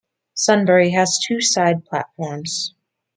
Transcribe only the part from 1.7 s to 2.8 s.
platforms.